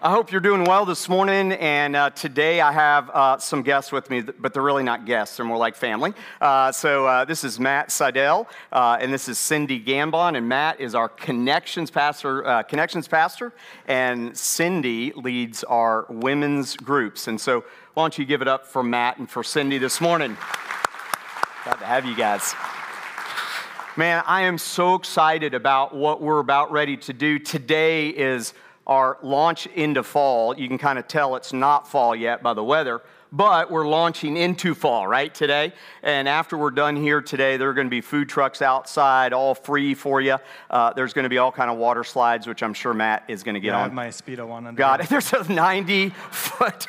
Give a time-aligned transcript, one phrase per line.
[0.00, 1.50] I hope you're doing well this morning.
[1.54, 5.36] And uh, today I have uh, some guests with me, but they're really not guests,
[5.36, 6.14] they're more like family.
[6.40, 10.36] Uh, so uh, this is Matt Seidel, uh, and this is Cindy Gambon.
[10.36, 13.52] And Matt is our connections pastor, uh, connections pastor,
[13.88, 17.26] and Cindy leads our women's groups.
[17.26, 20.36] And so why don't you give it up for Matt and for Cindy this morning?
[21.64, 22.54] Glad to have you guys.
[23.96, 27.40] Man, I am so excited about what we're about ready to do.
[27.40, 28.54] Today is
[28.88, 30.58] our launch into fall.
[30.58, 34.36] You can kind of tell it's not fall yet by the weather, but we're launching
[34.36, 35.72] into fall, right, today.
[36.02, 39.54] And after we're done here today, there are going to be food trucks outside, all
[39.54, 40.38] free for you.
[40.70, 43.42] Uh, there's going to be all kind of water slides, which I'm sure Matt is
[43.42, 43.80] going to get yeah, on.
[43.80, 44.78] I have my Speedo on under.
[44.78, 45.08] Got it.
[45.10, 46.86] There's a 90 foot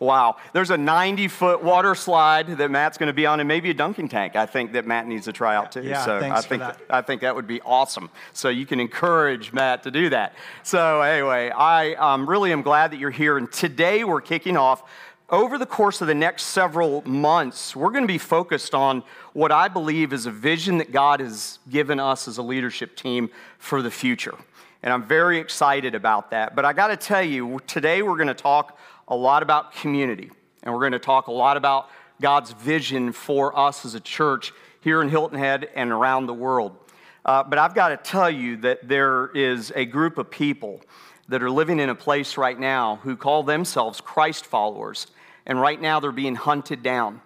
[0.00, 0.36] Wow.
[0.52, 3.74] There's a 90 foot water slide that Matt's going to be on, and maybe a
[3.74, 5.82] dunking tank, I think, that Matt needs to try out too.
[5.82, 6.80] Yeah, so thanks I think for that.
[6.88, 8.10] I think that would be awesome.
[8.32, 10.34] So you can encourage Matt to do that.
[10.62, 13.38] So, anyway, I um, really am glad that you're here.
[13.38, 14.82] And today we're kicking off.
[15.30, 19.02] Over the course of the next several months, we're going to be focused on
[19.34, 23.28] what I believe is a vision that God has given us as a leadership team
[23.58, 24.34] for the future.
[24.82, 26.56] And I'm very excited about that.
[26.56, 30.30] But I got to tell you, today we're going to talk a lot about community,
[30.62, 31.88] and we're going to talk a lot about
[32.20, 36.76] God's vision for us as a church here in Hilton Head and around the world.
[37.24, 40.80] Uh, but I've got to tell you that there is a group of people
[41.28, 45.06] that are living in a place right now who call themselves Christ followers,
[45.46, 47.20] and right now they're being hunted down.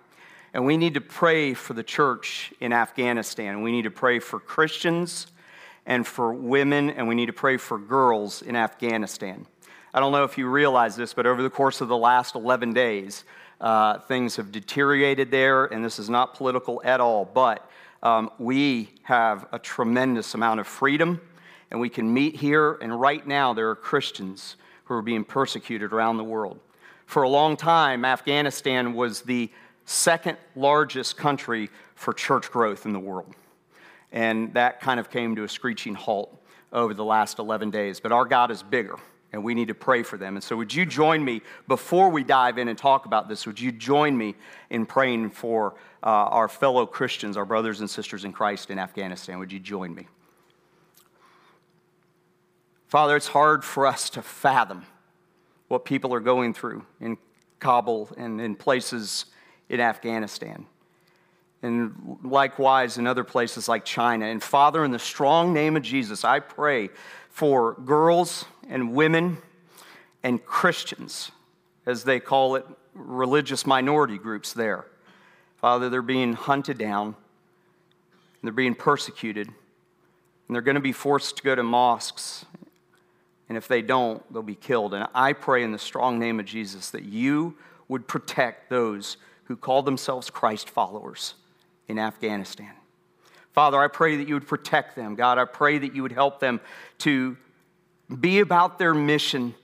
[0.55, 3.63] And we need to pray for the church in Afghanistan.
[3.63, 5.27] We need to pray for Christians
[5.87, 9.47] and for women, and we need to pray for girls in Afghanistan.
[9.95, 12.73] I don't know if you realize this, but over the course of the last 11
[12.73, 13.25] days,
[13.61, 17.71] uh, things have deteriorated there, and this is not political at all, but
[18.03, 21.21] um, we have a tremendous amount of freedom,
[21.71, 25.93] and we can meet here, and right now there are Christians who are being persecuted
[25.93, 26.59] around the world.
[27.05, 29.51] For a long time, Afghanistan was the
[29.85, 33.35] second largest country for church growth in the world.
[34.11, 36.43] And that kind of came to a screeching halt
[36.73, 38.01] over the last 11 days.
[38.01, 38.97] But our God is bigger
[39.33, 40.37] and we need to pray for them.
[40.37, 43.47] And so, would you join me before we dive in and talk about this?
[43.47, 44.35] Would you join me
[44.71, 49.39] in praying for uh, our fellow Christians, our brothers and sisters in Christ in Afghanistan?
[49.39, 50.07] Would you join me?
[52.89, 54.85] Father, it's hard for us to fathom
[55.69, 57.17] what people are going through in
[57.59, 59.25] Kabul and in places
[59.71, 60.67] in Afghanistan.
[61.63, 64.27] And likewise in other places like China.
[64.27, 66.91] And Father, in the strong name of Jesus, I pray
[67.33, 69.39] for girls and women
[70.23, 71.33] and Christians,
[71.87, 74.85] as they call it, religious minority groups there.
[75.57, 77.17] Father, they're being hunted down,
[78.43, 82.45] they're being persecuted, and they're going to be forced to go to mosques.
[83.49, 84.93] And if they don't, they'll be killed.
[84.93, 87.57] And I pray in the strong name of Jesus that you
[87.89, 91.35] would protect those who call themselves Christ followers
[91.89, 92.73] in Afghanistan.
[93.53, 95.15] Father, I pray that you would protect them.
[95.15, 96.61] God, I pray that you would help them
[96.99, 97.37] to
[98.21, 99.55] be about their mission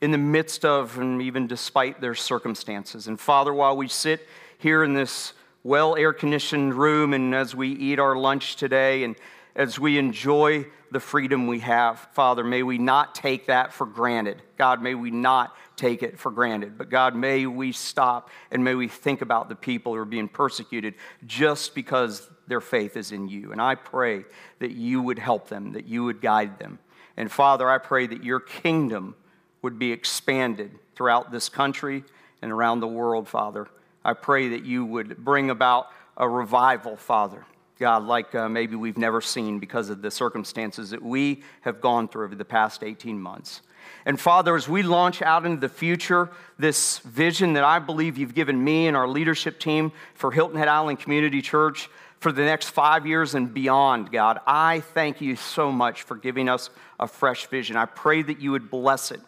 [0.00, 3.06] in the midst of and even despite their circumstances.
[3.06, 4.26] And Father, while we sit
[4.58, 5.32] here in this
[5.62, 9.16] well air conditioned room and as we eat our lunch today and
[9.56, 14.42] as we enjoy the freedom we have, Father, may we not take that for granted.
[14.58, 16.76] God, may we not take it for granted.
[16.76, 20.28] But God, may we stop and may we think about the people who are being
[20.28, 20.94] persecuted
[21.26, 23.52] just because their faith is in you.
[23.52, 24.24] And I pray
[24.58, 26.78] that you would help them, that you would guide them.
[27.16, 29.14] And Father, I pray that your kingdom
[29.62, 32.04] would be expanded throughout this country
[32.42, 33.66] and around the world, Father.
[34.04, 37.46] I pray that you would bring about a revival, Father.
[37.78, 42.06] God, like uh, maybe we've never seen because of the circumstances that we have gone
[42.06, 43.62] through over the past 18 months.
[44.06, 48.34] And Father, as we launch out into the future, this vision that I believe you've
[48.34, 51.88] given me and our leadership team for Hilton Head Island Community Church,
[52.24, 54.40] for the next five years and beyond, God.
[54.46, 57.76] I thank you so much for giving us a fresh vision.
[57.76, 59.20] I pray that you would bless it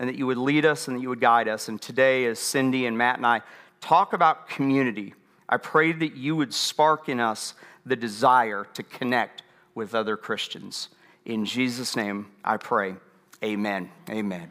[0.00, 1.68] and that you would lead us and that you would guide us.
[1.68, 3.42] And today, as Cindy and Matt and I
[3.80, 5.14] talk about community,
[5.48, 7.54] I pray that you would spark in us
[7.86, 9.44] the desire to connect
[9.76, 10.88] with other Christians.
[11.24, 12.96] In Jesus' name, I pray.
[13.44, 13.90] Amen.
[14.08, 14.50] Amen.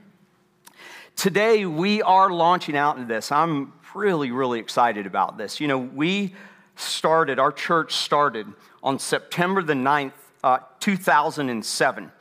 [1.17, 3.29] Today, we are launching out into this.
[3.29, 5.59] I'm really, really excited about this.
[5.59, 6.33] You know, we
[6.79, 8.47] started, our church started
[8.81, 12.11] on September the 9th, uh, 2007.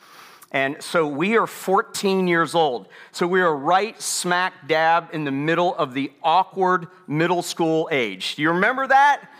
[0.50, 2.88] And so we are 14 years old.
[3.12, 8.36] So we are right smack dab in the middle of the awkward middle school age.
[8.36, 9.30] Do you remember that?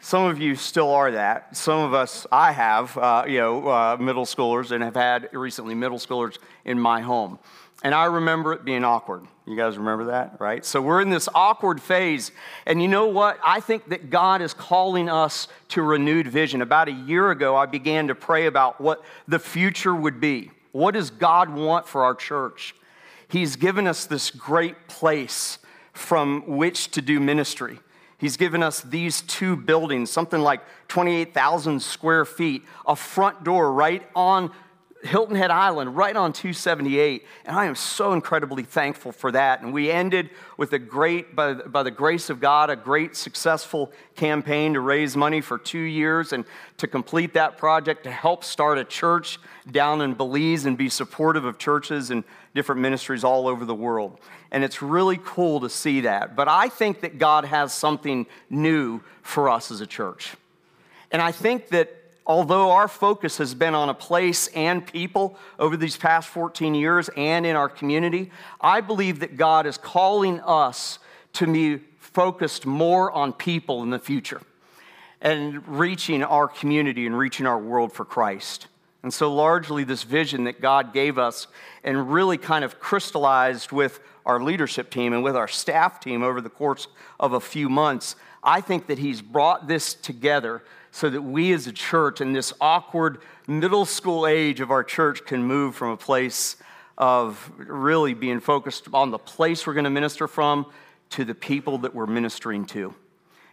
[0.00, 1.56] Some of you still are that.
[1.56, 5.74] Some of us, I have, uh, you know, uh, middle schoolers and have had recently
[5.74, 7.38] middle schoolers in my home.
[7.82, 9.22] And I remember it being awkward.
[9.46, 10.64] You guys remember that, right?
[10.64, 12.32] So we're in this awkward phase.
[12.64, 13.38] And you know what?
[13.44, 16.62] I think that God is calling us to renewed vision.
[16.62, 20.50] About a year ago, I began to pray about what the future would be.
[20.72, 22.74] What does God want for our church?
[23.28, 25.58] He's given us this great place
[25.92, 27.80] from which to do ministry.
[28.18, 34.02] He's given us these two buildings, something like 28,000 square feet, a front door right
[34.16, 34.50] on
[35.04, 37.24] Hilton Head Island, right on 278.
[37.44, 39.60] And I am so incredibly thankful for that.
[39.60, 43.92] And we ended with a great, by, by the grace of God, a great successful
[44.16, 46.44] campaign to raise money for two years and
[46.78, 49.38] to complete that project to help start a church
[49.70, 52.24] down in Belize and be supportive of churches and
[52.54, 54.18] different ministries all over the world.
[54.50, 56.34] And it's really cool to see that.
[56.34, 60.34] But I think that God has something new for us as a church.
[61.10, 65.76] And I think that although our focus has been on a place and people over
[65.76, 68.30] these past 14 years and in our community,
[68.60, 70.98] I believe that God is calling us
[71.34, 74.40] to be focused more on people in the future
[75.20, 78.68] and reaching our community and reaching our world for Christ.
[79.02, 81.46] And so, largely, this vision that God gave us
[81.82, 86.40] and really kind of crystallized with our leadership team and with our staff team over
[86.40, 86.86] the course
[87.20, 90.62] of a few months, I think that He's brought this together
[90.94, 93.18] so that we as a church in this awkward
[93.48, 96.54] middle school age of our church can move from a place
[96.96, 100.64] of really being focused on the place we're going to minister from
[101.10, 102.94] to the people that we're ministering to.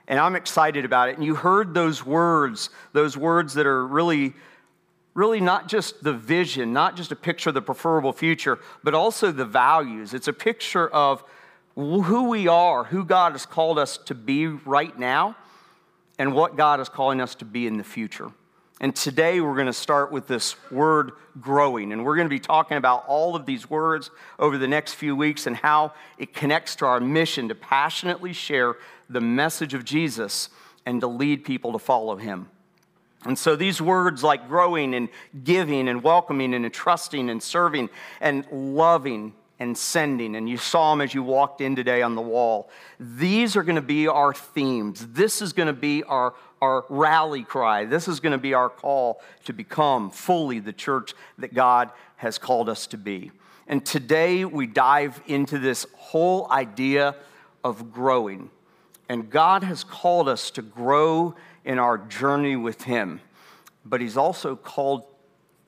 [0.07, 1.15] And I'm excited about it.
[1.15, 4.35] And you heard those words, those words that are really,
[5.15, 9.31] really not just the vision, not just a picture of the preferable future, but also
[9.31, 10.13] the values.
[10.13, 11.23] It's a picture of
[11.73, 15.35] who we are, who God has called us to be right now,
[16.21, 18.29] and what God is calling us to be in the future.
[18.79, 21.91] And today we're going to start with this word growing.
[21.91, 25.15] And we're going to be talking about all of these words over the next few
[25.15, 28.75] weeks and how it connects to our mission to passionately share
[29.09, 30.49] the message of Jesus
[30.85, 32.51] and to lead people to follow him.
[33.25, 35.09] And so these words like growing and
[35.43, 37.89] giving and welcoming and trusting and serving
[38.19, 40.35] and loving and sending.
[40.35, 42.71] And you saw them as you walked in today on the wall.
[42.99, 45.05] These are going to be our themes.
[45.11, 47.85] This is going to be our, our rally cry.
[47.85, 52.39] This is going to be our call to become fully the church that God has
[52.39, 53.29] called us to be.
[53.67, 57.15] And today we dive into this whole idea
[57.63, 58.49] of growing.
[59.09, 63.21] And God has called us to grow in our journey with Him.
[63.85, 65.03] But He's also called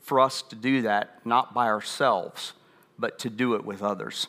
[0.01, 2.53] for us to do that not by ourselves
[2.97, 4.27] but to do it with others.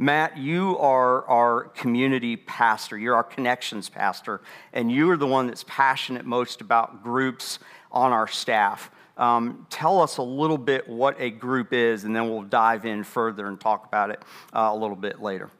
[0.00, 2.96] Matt, you are our community pastor.
[2.96, 4.40] You're our connections pastor,
[4.72, 7.58] and you are the one that's passionate most about groups
[7.90, 8.92] on our staff.
[9.16, 13.02] Um, tell us a little bit what a group is, and then we'll dive in
[13.02, 14.22] further and talk about it
[14.54, 15.50] uh, a little bit later.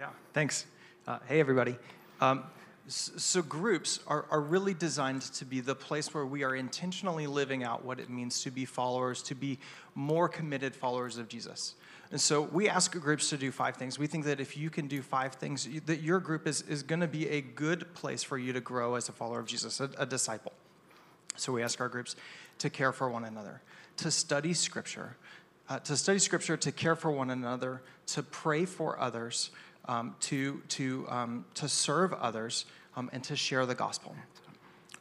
[0.00, 0.66] Yeah, thanks.
[1.06, 1.76] Uh, hey, everybody.
[2.20, 2.42] Um,
[2.86, 7.64] so, groups are, are really designed to be the place where we are intentionally living
[7.64, 9.58] out what it means to be followers, to be
[9.94, 11.76] more committed followers of Jesus.
[12.14, 13.98] And so we ask groups to do five things.
[13.98, 17.00] We think that if you can do five things, that your group is, is going
[17.00, 19.90] to be a good place for you to grow as a follower of Jesus, a,
[19.98, 20.52] a disciple.
[21.34, 22.14] So we ask our groups
[22.58, 23.62] to care for one another,
[23.96, 25.16] to study Scripture,
[25.68, 29.50] uh, to study Scripture, to care for one another, to pray for others,
[29.86, 34.14] um, to, to, um, to serve others, um, and to share the gospel.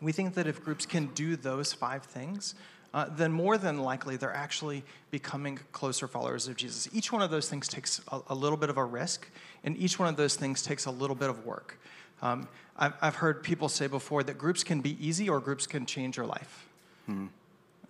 [0.02, 2.56] We think that if groups can do those five things,
[2.94, 6.88] uh, then more than likely they're actually becoming closer followers of Jesus.
[6.94, 9.28] Each one of those things takes a, a little bit of a risk,
[9.64, 11.80] and each one of those things takes a little bit of work.
[12.22, 12.48] Um,
[12.78, 16.18] I've, I've, heard people say before that groups can be easy or groups can change
[16.18, 16.68] your life.
[17.06, 17.28] Hmm.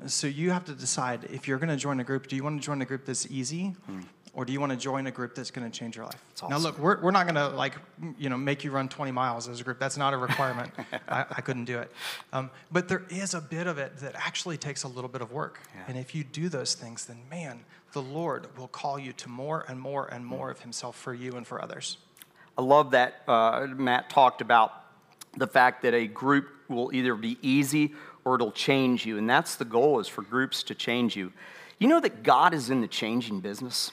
[0.07, 2.59] So you have to decide if you're going to join a group, do you want
[2.59, 4.01] to join a group that's easy hmm
[4.35, 6.23] or do you want to join a group that's going to change your life?
[6.35, 6.49] Awesome.
[6.49, 7.75] Now, look, we're, we're not going to like
[8.17, 9.79] you know make you run 20 miles as a group.
[9.79, 10.71] That's not a requirement.
[11.07, 11.91] I, I, couldn't do it.
[12.31, 15.31] Um, but there is a bit of it that actually takes a little bit of
[15.31, 15.59] work.
[15.75, 15.81] Yeah.
[15.87, 17.59] And if you do those things, then man,
[17.91, 21.33] the Lord will call you to more and more and more of Himself for you
[21.33, 21.97] and for others.
[22.57, 24.73] I love that uh, Matt talked about
[25.37, 27.93] the fact that a group will either be easy
[28.25, 31.31] or it'll change you, and that's the goal: is for groups to change you.
[31.77, 33.91] You know that God is in the changing business.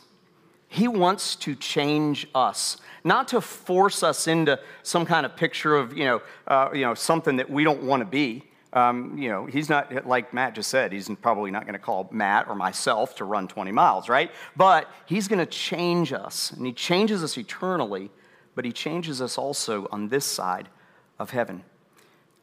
[0.72, 5.98] He wants to change us, not to force us into some kind of picture of,
[5.98, 8.44] you know, uh, you know something that we don't want to be.
[8.72, 12.08] Um, you know, he's not, like Matt just said, he's probably not going to call
[12.12, 14.30] Matt or myself to run 20 miles, right?
[14.56, 18.12] But he's going to change us, and he changes us eternally,
[18.54, 20.68] but he changes us also on this side
[21.18, 21.64] of heaven.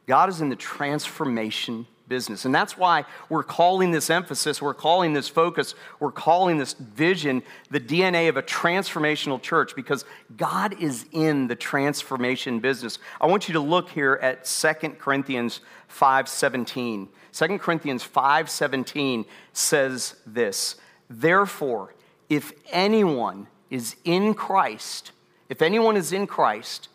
[0.06, 2.44] God is in the transformation business.
[2.44, 7.42] And that's why we're calling this emphasis, we're calling this focus, we're calling this vision
[7.70, 10.04] the DNA of a transformational church because
[10.36, 12.98] God is in the transformation business.
[13.20, 17.08] I want you to look here at 2 Corinthians 5:17.
[17.32, 20.76] 2 Corinthians 5:17 says this,
[21.08, 21.94] "Therefore,
[22.28, 25.12] if anyone is in Christ,
[25.48, 26.88] if anyone is in Christ,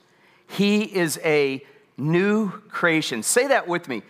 [0.47, 1.63] he is a
[1.97, 3.23] new creation.
[3.23, 4.03] Say that with me.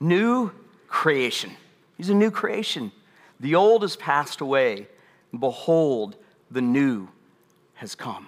[0.00, 0.50] New
[0.88, 1.52] creation.
[1.96, 2.90] He's a new creation.
[3.38, 4.88] The old has passed away.
[5.38, 6.16] Behold,
[6.50, 7.08] the new
[7.74, 8.26] has come.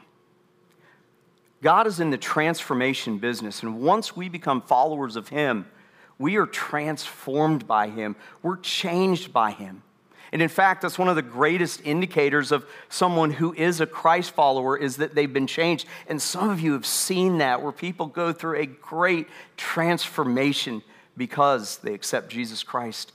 [1.62, 5.66] God is in the transformation business, and once we become followers of Him,
[6.18, 8.16] we are transformed by Him.
[8.42, 9.82] We're changed by Him.
[10.32, 14.30] And in fact, that's one of the greatest indicators of someone who is a Christ
[14.30, 15.86] follower is that they've been changed.
[16.08, 20.82] And some of you have seen that where people go through a great transformation
[21.16, 23.12] because they accept Jesus Christ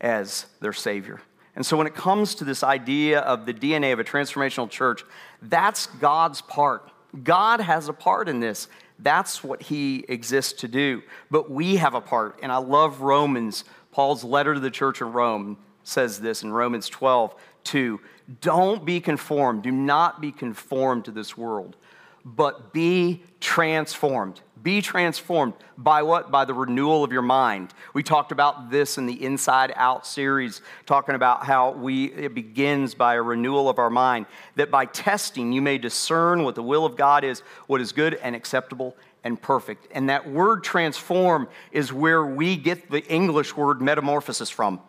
[0.00, 1.20] as their Savior.
[1.56, 5.04] And so when it comes to this idea of the DNA of a transformational church,
[5.40, 6.90] that's God's part.
[7.22, 8.66] God has a part in this.
[8.98, 11.02] That's what he exists to do.
[11.30, 12.40] But we have a part.
[12.42, 16.88] And I love Romans, Paul's letter to the church in Rome says this in Romans
[16.88, 17.34] 12,
[17.64, 18.00] 2.
[18.40, 19.62] Don't be conformed.
[19.62, 21.76] Do not be conformed to this world,
[22.24, 24.40] but be transformed.
[24.62, 26.30] Be transformed by what?
[26.30, 27.74] By the renewal of your mind.
[27.92, 32.94] We talked about this in the Inside Out series, talking about how we it begins
[32.94, 34.26] by a renewal of our mind.
[34.56, 38.14] That by testing you may discern what the will of God is, what is good
[38.14, 39.88] and acceptable and perfect.
[39.90, 44.80] And that word transform is where we get the English word metamorphosis from.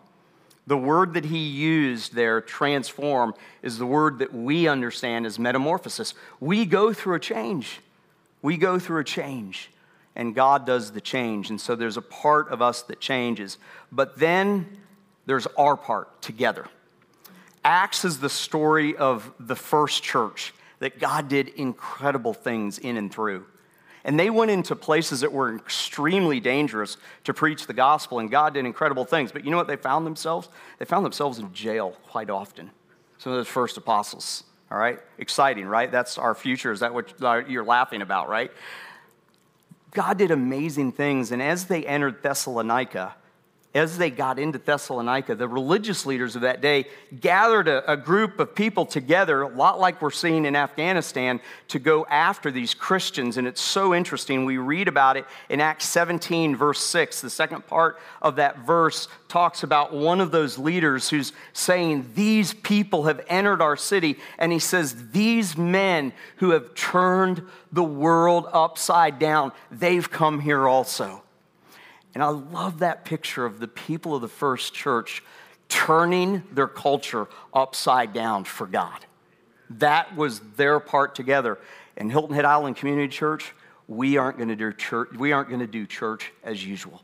[0.66, 6.14] The word that he used there, transform, is the word that we understand as metamorphosis.
[6.40, 7.80] We go through a change.
[8.42, 9.70] We go through a change,
[10.14, 11.50] and God does the change.
[11.50, 13.58] And so there's a part of us that changes.
[13.90, 14.78] But then
[15.26, 16.66] there's our part together.
[17.64, 23.12] Acts is the story of the first church that God did incredible things in and
[23.12, 23.44] through.
[24.04, 28.54] And they went into places that were extremely dangerous to preach the gospel, and God
[28.54, 29.32] did incredible things.
[29.32, 30.48] But you know what they found themselves?
[30.78, 32.70] They found themselves in jail quite often.
[33.18, 34.44] Some of those first apostles.
[34.70, 34.98] All right?
[35.18, 35.90] Exciting, right?
[35.90, 36.72] That's our future.
[36.72, 38.50] Is that what uh, you're laughing about, right?
[39.92, 43.14] God did amazing things, and as they entered Thessalonica,
[43.76, 46.86] as they got into Thessalonica, the religious leaders of that day
[47.20, 51.78] gathered a, a, group of people together, a lot like we're seeing in Afghanistan, to
[51.78, 53.36] go after these Christians.
[53.36, 54.46] And it's so interesting.
[54.46, 57.20] We read about it in Acts 17, verse 6.
[57.20, 62.54] The second part of that verse talks about one of those leaders who's saying, These
[62.54, 64.16] people have entered our city.
[64.38, 67.42] And he says, These men who have turned
[67.72, 71.22] the world upside down, they've come here also.
[72.16, 75.22] And I love that picture of the people of the first church
[75.68, 79.04] turning their culture upside down for God.
[79.68, 81.58] That was their part together.
[81.94, 83.52] And Hilton Head Island Community Church,
[83.86, 87.02] we aren't going to do church, we aren't going to do church as usual.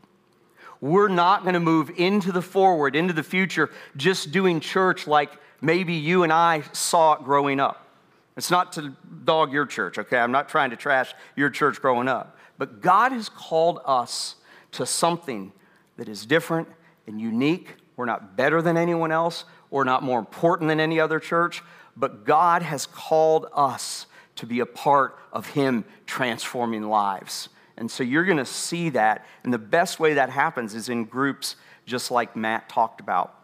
[0.81, 5.29] We're not going to move into the forward, into the future, just doing church like
[5.61, 7.87] maybe you and I saw it growing up.
[8.35, 10.17] It's not to dog your church, okay?
[10.17, 12.35] I'm not trying to trash your church growing up.
[12.57, 14.37] But God has called us
[14.73, 15.51] to something
[15.97, 16.67] that is different
[17.07, 17.75] and unique.
[17.95, 19.45] We're not better than anyone else.
[19.69, 21.63] We're not more important than any other church.
[21.95, 27.49] But God has called us to be a part of Him transforming lives.
[27.77, 29.25] And so you're going to see that.
[29.43, 33.35] And the best way that happens is in groups, just like Matt talked about.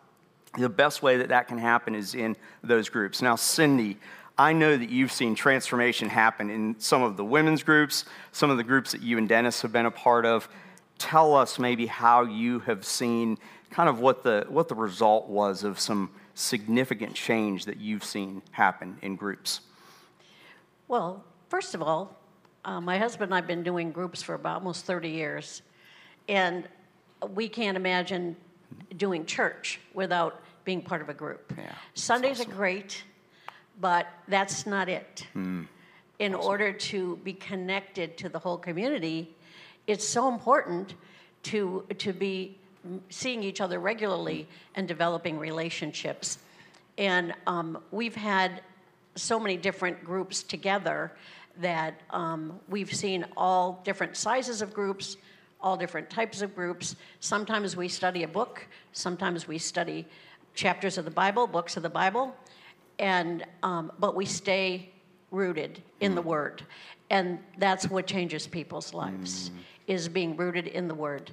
[0.57, 3.21] The best way that that can happen is in those groups.
[3.21, 3.98] Now, Cindy,
[4.38, 8.57] I know that you've seen transformation happen in some of the women's groups, some of
[8.57, 10.48] the groups that you and Dennis have been a part of
[11.00, 13.38] tell us maybe how you have seen
[13.72, 18.41] kind of what the, what the result was of some significant change that you've seen
[18.51, 19.62] happen in groups.
[20.88, 22.15] Well, first of all,
[22.65, 25.62] uh, my husband and I have been doing groups for about almost 30 years,
[26.27, 26.68] and
[27.34, 28.36] we can't imagine
[28.98, 31.53] doing church without being part of a group.
[31.58, 32.51] Yeah, Sundays awesome.
[32.51, 33.03] are great,
[33.79, 35.25] but that's not it.
[35.36, 35.68] Mm,
[36.20, 36.48] In awesome.
[36.50, 39.36] order to be connected to the whole community,
[39.89, 40.93] it's so important
[41.41, 42.55] to, to be
[43.10, 46.38] seeing each other regularly and developing relationships.
[47.00, 48.62] And um, we've had
[49.15, 51.12] so many different groups together
[51.58, 55.17] that um, we've seen all different sizes of groups,
[55.60, 56.96] all different types of groups.
[57.19, 60.05] Sometimes we study a book, sometimes we study
[60.53, 62.36] chapters of the Bible, books of the Bible,
[63.00, 64.91] and um, but we stay
[65.31, 66.63] rooted in the Word,
[67.09, 69.51] and that's what changes people's lives
[69.88, 71.31] is being rooted in the Word.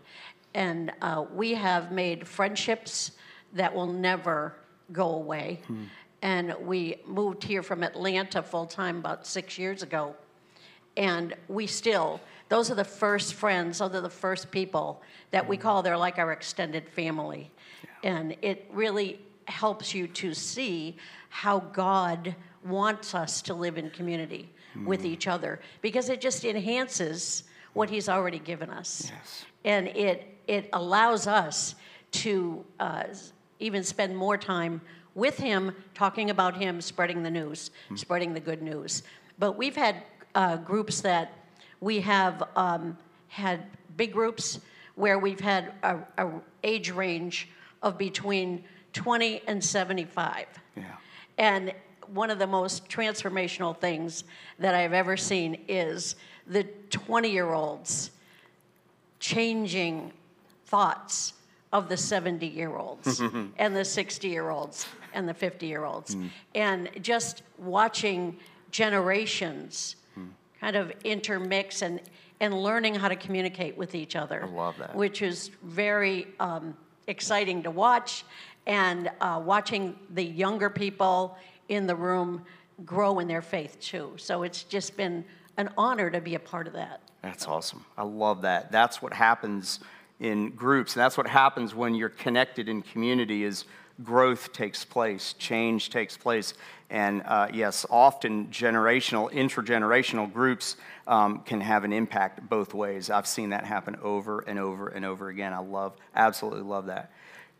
[0.54, 3.12] and uh, we have made friendships
[3.52, 4.54] that will never
[4.92, 5.60] go away.
[5.66, 5.84] Hmm.
[6.22, 10.16] And we moved here from Atlanta full time about six years ago.
[10.96, 15.58] And we still, those are the first friends, those are the first people that we
[15.58, 17.50] call, they're like our extended family.
[17.84, 18.10] Yeah.
[18.12, 20.96] And it really helps you to see
[21.28, 22.34] how God
[22.68, 24.86] wants us to live in community mm.
[24.86, 29.10] with each other because it just enhances what He's already given us.
[29.14, 29.44] Yes.
[29.64, 31.74] And it, it allows us
[32.12, 33.04] to uh,
[33.58, 34.80] even spend more time
[35.14, 37.98] with Him, talking about Him, spreading the news, mm.
[37.98, 39.02] spreading the good news.
[39.38, 40.02] But we've had
[40.34, 41.32] uh, groups that
[41.80, 42.96] we have um,
[43.28, 44.60] had big groups
[44.94, 46.30] where we've had a, a,
[46.64, 47.48] age range
[47.82, 50.46] of between 20 and 75.
[50.74, 50.84] Yeah.
[51.38, 51.72] And
[52.08, 54.24] one of the most transformational things
[54.58, 58.10] that I've ever seen is the 20 year olds
[59.18, 60.12] changing
[60.66, 61.32] thoughts
[61.72, 63.20] of the 70 year olds
[63.58, 66.14] and the 60 year olds and the 50 year olds.
[66.14, 66.30] Mm.
[66.54, 68.36] And just watching
[68.70, 70.28] generations mm.
[70.60, 72.00] kind of intermix and,
[72.40, 74.44] and learning how to communicate with each other.
[74.44, 74.94] I love that.
[74.94, 78.24] Which is very um, exciting to watch.
[78.66, 81.36] And uh, watching the younger people
[81.68, 82.42] in the room
[82.84, 84.12] grow in their faith too.
[84.16, 85.24] So it's just been
[85.56, 87.00] an honor to be a part of that.
[87.22, 87.84] That's awesome.
[87.96, 88.70] I love that.
[88.70, 89.80] That's what happens
[90.20, 93.44] in groups, and that's what happens when you're connected in community.
[93.44, 93.64] Is
[94.02, 96.54] growth takes place, change takes place,
[96.90, 103.10] and uh, yes, often generational, intergenerational groups um, can have an impact both ways.
[103.10, 105.52] I've seen that happen over and over and over again.
[105.52, 107.10] I love, absolutely love that.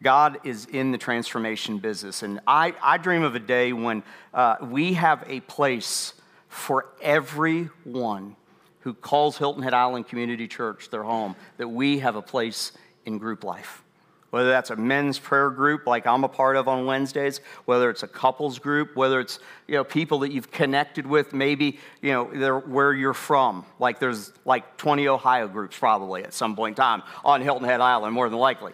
[0.03, 2.23] God is in the transformation business.
[2.23, 4.03] And I, I dream of a day when
[4.35, 6.15] uh, we have a place
[6.49, 8.37] for everyone
[8.81, 12.73] who calls Hilton Head Island Community Church their home, that we have a place
[13.05, 13.83] in group life.
[14.31, 18.03] Whether that's a men's prayer group like I'm a part of on Wednesdays, whether it's
[18.03, 22.29] a couples group, whether it's you know people that you've connected with, maybe you know
[22.33, 23.65] they're where you're from.
[23.79, 27.81] Like there's like 20 Ohio groups probably at some point in time on Hilton Head
[27.81, 28.73] Island, more than likely.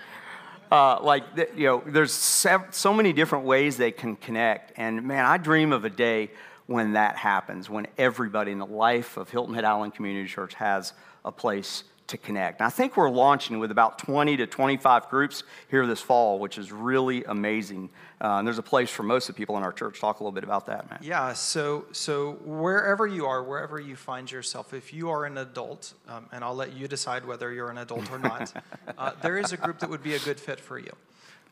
[0.72, 4.72] Uh, like, you know, there's so many different ways they can connect.
[4.78, 6.30] And man, I dream of a day
[6.64, 10.94] when that happens, when everybody in the life of Hilton Head Island Community Church has
[11.26, 12.61] a place to connect.
[12.61, 16.57] And I think we're launching with about 20 to 25 groups here this fall, which
[16.57, 17.90] is really amazing.
[18.20, 20.01] Uh, and there's a place for most of the people in our church.
[20.01, 21.03] Talk a little bit about that, Matt.
[21.03, 21.33] Yeah.
[21.33, 26.27] So, so wherever you are, wherever you find yourself, if you are an adult, um,
[26.33, 28.53] and I'll let you decide whether you're an adult or not,
[28.98, 30.92] uh, there is a group that would be a good fit for you.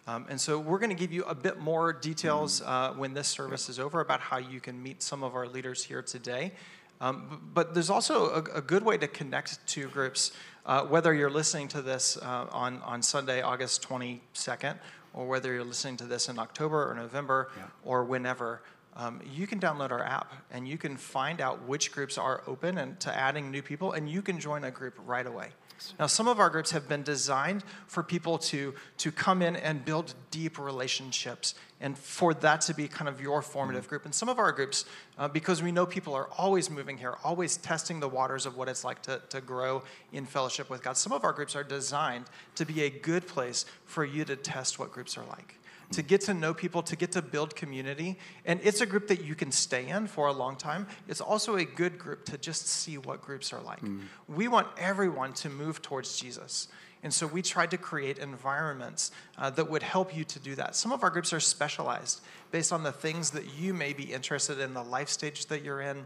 [0.07, 3.29] Um, and so we're going to give you a bit more details uh, when this
[3.29, 6.53] service is over about how you can meet some of our leaders here today.
[7.01, 10.33] Um, but there's also a, a, good way to connect to groups,
[10.67, 14.79] uh, whether you're listening to this uh, on, on Sunday, August 22nd,
[15.15, 17.65] or whether you're listening to this in October or November yeah.
[17.85, 18.63] or whenever.
[18.97, 22.79] Um, you can download our app and you can find out which groups are open
[22.79, 25.51] and to adding new people, and you can join a group right away.
[25.99, 29.85] Now, some of our groups have been designed for people to, to come in and
[29.85, 34.05] build deep relationships and for that to be kind of your formative group.
[34.05, 34.85] And some of our groups,
[35.19, 38.69] uh, because we know people are always moving here, always testing the waters of what
[38.69, 42.27] it's like to, to grow in fellowship with God, some of our groups are designed
[42.57, 45.60] to be a good place for you to test what groups are like
[45.93, 48.17] to get to know people, to get to build community.
[48.45, 50.87] And it's a group that you can stay in for a long time.
[51.09, 53.81] It's also a good group to just see what groups are like.
[53.81, 54.03] Mm.
[54.29, 56.69] We want everyone to move towards Jesus.
[57.03, 60.77] And so we tried to create environments uh, that would help you to do that.
[60.77, 64.61] Some of our groups are specialized based on the things that you may be interested
[64.61, 66.05] in, the life stage that you're in,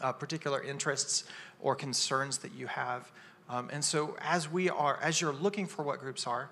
[0.00, 1.24] uh, particular interests
[1.60, 3.10] or concerns that you have.
[3.48, 6.50] Um, and so as we are, as you're looking for what groups are,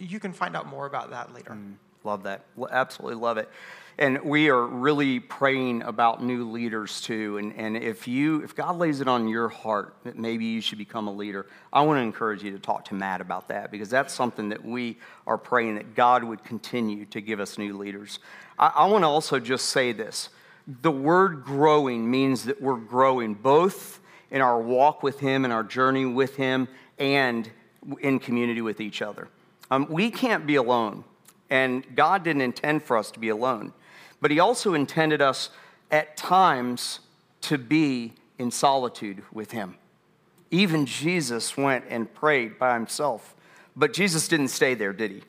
[0.00, 1.52] you can find out more about that later.
[1.52, 1.74] Mm.
[2.06, 2.44] Love that.
[2.70, 3.50] Absolutely love it.
[3.98, 7.38] And we are really praying about new leaders too.
[7.38, 10.78] And, and if you, if God lays it on your heart that maybe you should
[10.78, 13.90] become a leader, I want to encourage you to talk to Matt about that because
[13.90, 18.20] that's something that we are praying that God would continue to give us new leaders.
[18.56, 20.28] I, I want to also just say this
[20.68, 23.98] the word growing means that we're growing both
[24.30, 27.50] in our walk with Him and our journey with Him and
[28.00, 29.26] in community with each other.
[29.72, 31.02] Um, we can't be alone.
[31.50, 33.72] And God didn't intend for us to be alone.
[34.20, 35.50] But He also intended us
[35.90, 37.00] at times
[37.42, 39.76] to be in solitude with Him.
[40.50, 43.34] Even Jesus went and prayed by himself.
[43.74, 45.22] But Jesus didn't stay there, did he?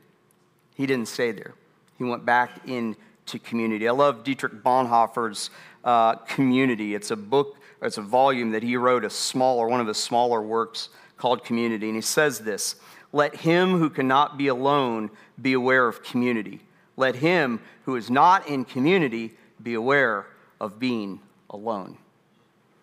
[0.76, 1.54] He didn't stay there.
[1.98, 3.88] He went back into community.
[3.88, 5.50] I love Dietrich Bonhoeffer's
[5.84, 6.94] uh, Community.
[6.94, 10.42] It's a book, it's a volume that he wrote, a smaller, one of his smaller
[10.42, 11.88] works called Community.
[11.88, 12.76] And he says this
[13.12, 15.10] let him who cannot be alone
[15.42, 16.62] be aware of community.
[16.96, 20.26] Let him who is not in community be aware
[20.60, 21.98] of being alone.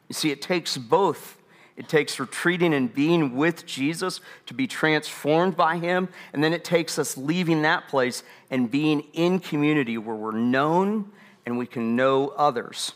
[0.08, 1.36] You see, it takes both.
[1.76, 6.08] It takes retreating and being with Jesus to be transformed by him.
[6.32, 11.10] And then it takes us leaving that place and being in community where we're known
[11.44, 12.92] and we can know others.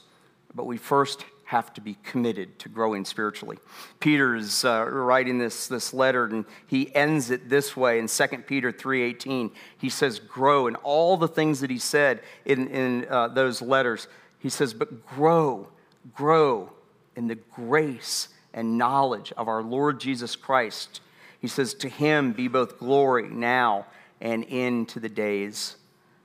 [0.55, 3.57] But we first have to be committed to growing spiritually.
[4.01, 8.27] Peter is uh, writing this, this letter, and he ends it this way in 2
[8.47, 9.53] Peter 3.18.
[9.79, 14.09] He says, grow, and all the things that he said in, in uh, those letters,
[14.39, 15.69] he says, but grow,
[16.15, 16.71] grow
[17.17, 21.01] in the grace and knowledge of our Lord Jesus Christ.
[21.41, 23.87] He says, to him be both glory now
[24.21, 25.77] and into the days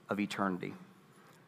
[0.10, 0.74] of eternity.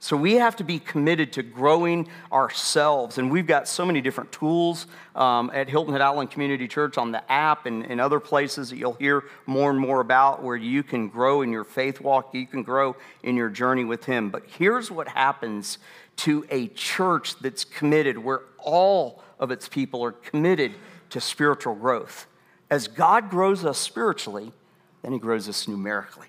[0.06, 3.18] So we have to be committed to growing ourselves.
[3.18, 7.12] And we've got so many different tools um, at Hilton Head Island Community Church on
[7.12, 10.84] the app and, and other places that you'll hear more and more about where you
[10.84, 14.30] can grow in your faith walk, you can grow in your journey with Him.
[14.30, 15.80] But here's what happens
[16.18, 20.74] to a church that's committed, where all of its people are committed
[21.10, 22.28] to spiritual growth.
[22.70, 24.54] As God grows us spiritually,
[25.02, 26.28] then He grows us numerically.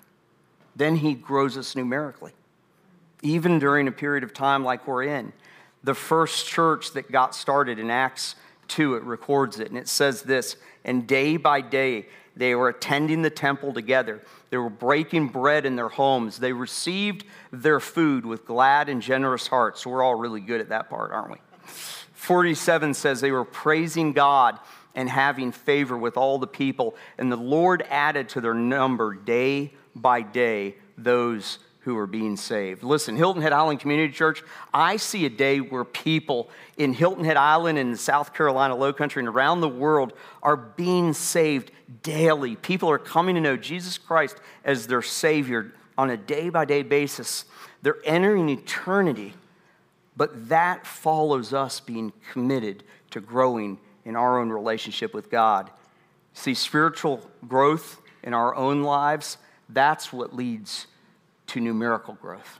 [0.75, 2.33] Then He grows us numerically
[3.21, 5.33] even during a period of time like we're in.
[5.83, 8.35] The first church that got started in Acts
[8.67, 13.23] 2, it records it, and it says this And day by day, they were attending
[13.23, 14.21] the temple together.
[14.49, 16.37] They were breaking bread in their homes.
[16.37, 19.81] They received their food with glad and generous hearts.
[19.81, 21.37] So we're all really good at that part, aren't we?
[22.13, 24.59] 47 says they were praising God
[24.93, 26.95] and having favor with all the people.
[27.17, 32.83] And the Lord added to their number day by day those who are being saved.
[32.83, 37.37] Listen, Hilton Head Island Community Church, I see a day where people in Hilton Head
[37.37, 40.11] Island and South Carolina Low Country and around the world
[40.43, 41.71] are being saved
[42.03, 42.57] daily.
[42.57, 46.83] People are coming to know Jesus Christ as their Savior on a day by day
[46.83, 47.45] basis.
[47.83, 49.33] They're entering eternity,
[50.17, 55.71] but that follows us being committed to growing in our own relationship with God.
[56.33, 59.37] See, spiritual growth in our own lives,
[59.69, 60.87] that's what leads
[61.47, 62.59] to numerical growth.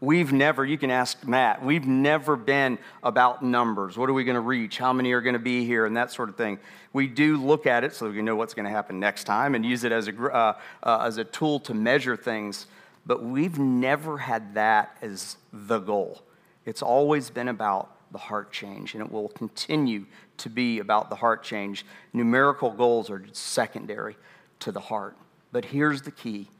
[0.00, 3.96] We've never, you can ask Matt, we've never been about numbers.
[3.96, 4.76] What are we going to reach?
[4.76, 5.86] How many are going to be here?
[5.86, 6.58] And that sort of thing.
[6.92, 9.64] We do look at it so we know what's going to happen next time and
[9.64, 12.66] use it as a, uh, uh, as a tool to measure things.
[13.06, 16.22] But we've never had that as the goal.
[16.66, 20.06] It's always been about the heart change, and it will continue
[20.38, 21.86] to be about the heart change.
[22.12, 24.16] Numerical goals are secondary
[24.60, 25.16] to the heart.
[25.52, 26.50] But here's the key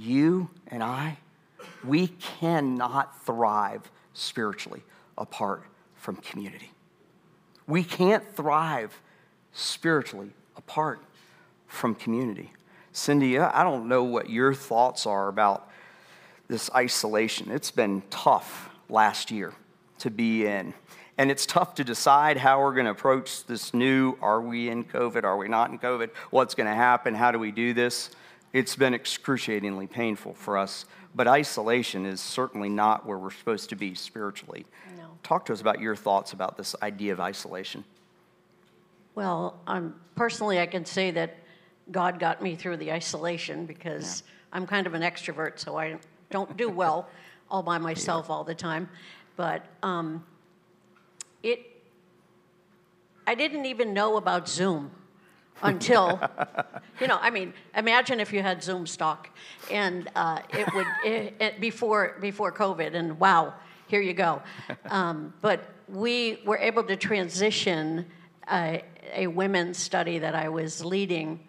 [0.00, 1.18] you and I,
[1.84, 4.82] we cannot thrive spiritually
[5.18, 5.62] apart
[5.94, 6.70] from community.
[7.66, 8.98] We can't thrive
[9.52, 11.00] spiritually apart
[11.66, 12.52] from community.
[12.92, 15.70] Cindy, I don't know what your thoughts are about
[16.48, 17.50] this isolation.
[17.50, 19.52] It's been tough last year
[19.98, 20.74] to be in.
[21.16, 24.84] And it's tough to decide how we're going to approach this new are we in
[24.84, 25.22] COVID?
[25.22, 26.10] Are we not in COVID?
[26.30, 27.14] What's going to happen?
[27.14, 28.10] How do we do this?
[28.52, 30.84] It's been excruciatingly painful for us,
[31.14, 34.66] but isolation is certainly not where we're supposed to be spiritually.
[34.96, 35.04] No.
[35.22, 37.84] Talk to us about your thoughts about this idea of isolation.
[39.14, 41.36] Well, um, personally, I can say that
[41.90, 44.56] God got me through the isolation because yeah.
[44.56, 45.98] I'm kind of an extrovert, so I
[46.30, 47.08] don't do well
[47.50, 48.34] all by myself yeah.
[48.34, 48.88] all the time.
[49.36, 50.24] But um,
[51.42, 51.60] it,
[53.26, 54.90] I didn't even know about Zoom
[55.62, 56.20] until,
[57.00, 59.30] you know, I mean, imagine if you had Zoom stock
[59.70, 63.54] and uh, it would, it, it, before, before COVID, and wow,
[63.88, 64.42] here you go.
[64.86, 68.06] Um, but we were able to transition
[68.48, 68.78] uh,
[69.14, 71.40] a women's study that I was leading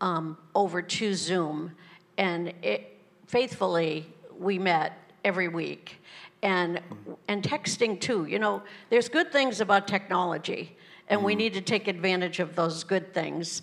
[0.00, 1.72] um, over to Zoom,
[2.18, 4.06] and it, faithfully,
[4.38, 5.98] we met every week.
[6.42, 6.82] And,
[7.26, 8.26] and texting too.
[8.26, 10.76] You know, there's good things about technology
[11.08, 11.24] and mm.
[11.24, 13.62] we need to take advantage of those good things.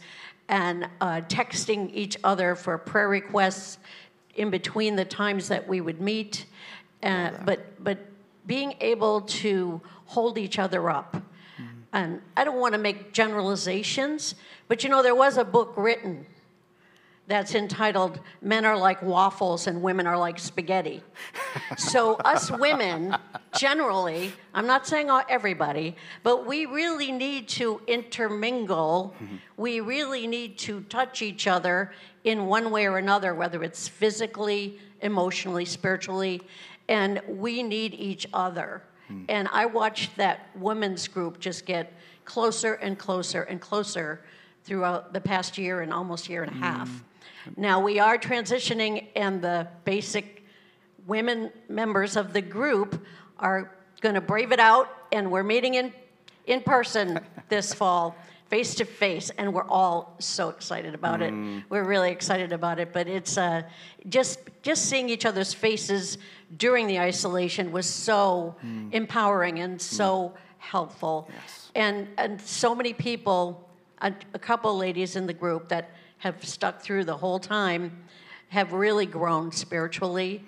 [0.50, 3.78] And uh, texting each other for prayer requests
[4.36, 6.46] in between the times that we would meet,
[7.04, 8.00] uh, but but
[8.46, 11.16] being able to hold each other up.
[11.16, 11.68] Mm.
[11.94, 14.36] And I don't want to make generalizations,
[14.68, 16.26] but you know there was a book written
[17.28, 21.02] that's entitled Men Are Like Waffles and Women Are Like Spaghetti.
[21.78, 23.16] so, us women,
[23.58, 29.16] generally, I'm not saying everybody, but we really need to intermingle.
[29.24, 29.36] Mm-hmm.
[29.58, 31.92] We really need to touch each other
[32.24, 36.42] in one way or another, whether it's physically, emotionally, spiritually,
[36.88, 38.84] and we need each other.
[39.10, 39.26] Mm.
[39.30, 41.94] And I watched that women's group just get
[42.26, 44.22] closer and closer and closer
[44.64, 46.90] throughout the past year and almost year and a half.
[46.90, 47.00] Mm.
[47.58, 50.46] Now we are transitioning, and the basic
[51.08, 53.06] women members of the group
[53.40, 55.94] are going to brave it out, and we're meeting in,
[56.46, 58.16] in person this fall,
[58.50, 61.34] face to face, and we're all so excited about it.
[61.34, 61.64] Mm.
[61.70, 63.64] We're really excited about it, but it's uh,
[64.10, 66.18] just just seeing each other's faces
[66.58, 68.94] during the isolation was so mm.
[68.94, 69.82] empowering and mm.
[69.82, 71.30] so helpful,
[71.76, 73.70] and and so many people,
[74.02, 78.04] a, a couple ladies in the group that have stuck through the whole time,
[78.50, 80.44] have really grown spiritually,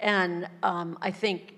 [0.00, 1.54] and um, I think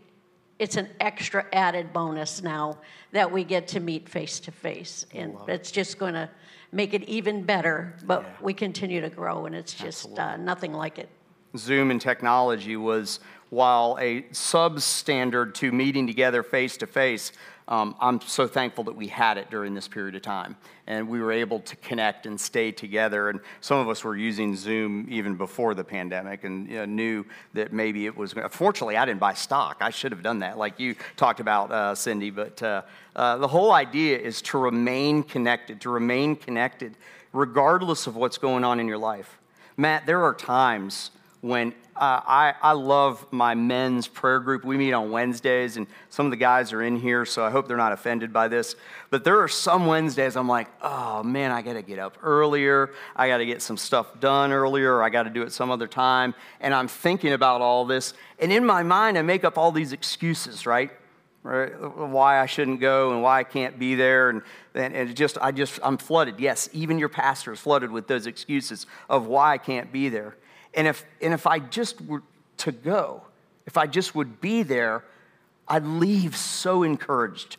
[0.59, 2.79] it's an extra added bonus now
[3.13, 5.07] that we get to meet face to face.
[5.15, 6.29] And it's just going to
[6.73, 7.95] make it even better.
[8.05, 8.29] But Yeah.
[8.43, 11.09] we continue to grow, and it's just uh, nothing like it.
[11.57, 17.33] Zoom and technology was, while a substandard to meeting together face to face,
[17.71, 20.57] um, I'm so thankful that we had it during this period of time.
[20.89, 23.31] And we were able to connect and stay together.
[23.31, 27.25] And some of us were using Zoom even before the pandemic and you know, knew
[27.55, 28.35] that maybe it was.
[28.51, 29.77] Fortunately, I didn't buy stock.
[29.81, 32.31] I should have done that, like you talked about, uh, Cindy.
[32.31, 32.83] But uh,
[33.15, 36.97] uh, the whole idea is to remain connected, to remain connected
[37.33, 39.39] regardless of what's going on in your life.
[39.77, 44.65] Matt, there are times when uh, I, I love my men's prayer group.
[44.65, 47.69] We meet on Wednesdays, and some of the guys are in here, so I hope
[47.69, 48.75] they're not offended by this.
[49.11, 52.91] But there are some Wednesdays I'm like, oh man, I got to get up earlier.
[53.17, 55.87] I got to get some stuff done earlier, I got to do it some other
[55.87, 56.35] time.
[56.61, 58.15] And I'm thinking about all this.
[58.39, 60.91] And in my mind, I make up all these excuses, right?
[61.43, 61.69] right?
[61.97, 64.43] Why I shouldn't go and why I can't be there, and,
[64.75, 66.39] and, and just I just I'm flooded.
[66.39, 70.37] Yes, even your pastor is flooded with those excuses of why I can't be there.
[70.75, 72.23] And if and if I just were
[72.59, 73.23] to go,
[73.67, 75.05] if I just would be there,
[75.67, 77.57] I'd leave so encouraged.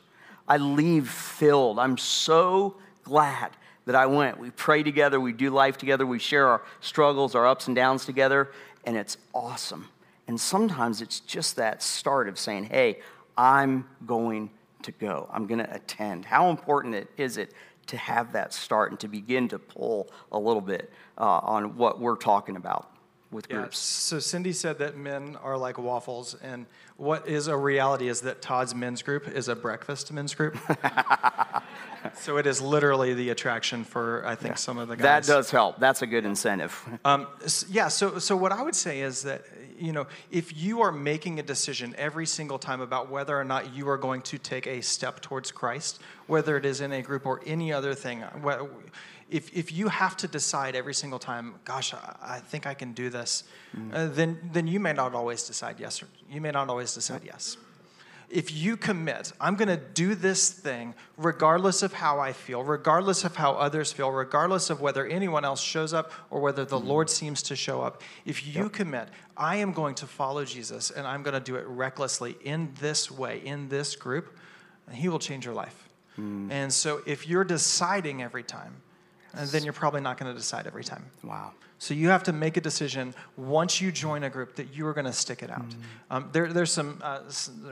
[0.47, 1.80] I leave filled.
[1.80, 3.52] I'm so glad
[3.86, 4.38] that I went.
[4.38, 8.06] We pray together, we do life together, we share our struggles, our ups and downs
[8.06, 8.52] together,
[8.84, 9.88] and it's awesome.
[10.28, 13.00] And sometimes it's just that start of saying, hey,
[13.38, 14.50] I'm going
[14.84, 15.28] to go.
[15.32, 16.26] I'm going to attend.
[16.26, 17.54] How important it, is it
[17.88, 22.00] to have that start and to begin to pull a little bit uh, on what
[22.00, 22.90] we're talking about
[23.32, 23.78] with Yeah, groups?
[23.80, 26.65] so Cindy said that men are like waffles, and
[26.98, 30.58] what is a reality is that Todd's men's group is a breakfast men's group.
[32.15, 35.28] so it is literally the attraction for I think some of the guys.
[35.28, 35.80] That does help.
[35.80, 36.78] That's a good incentive.
[37.04, 37.28] Um,
[37.70, 39.44] yeah, so, so what I would say is that,
[39.80, 43.74] you know, if you are making a decision every single time about whether or not
[43.74, 47.26] you are going to take a step towards Christ, whether it is in a group
[47.26, 48.24] or any other thing,
[49.32, 52.91] if, if you have to decide every single time, gosh, I, I think I can
[52.91, 53.94] do this, mm.
[53.94, 57.22] uh, then, then you may not always decide yes, or you may not always decide
[57.26, 57.56] yes.
[58.30, 63.24] If you commit, I'm going to do this thing regardless of how I feel, regardless
[63.24, 66.86] of how others feel, regardless of whether anyone else shows up or whether the mm.
[66.86, 68.02] Lord seems to show up.
[68.26, 71.65] If you commit, I am going to follow Jesus and I'm going to do it
[71.67, 74.38] recklessly in this way, in this group,
[74.88, 75.89] and He will change your life.
[76.20, 76.52] Mm.
[76.52, 78.76] And so if you're deciding every time,
[79.34, 81.06] uh, then you're probably not going to decide every time.
[81.24, 81.52] Wow.
[81.80, 84.94] So you have to make a decision once you join a group that you are
[84.94, 85.65] going to stick it out.
[86.12, 87.22] Um, there, there's some uh,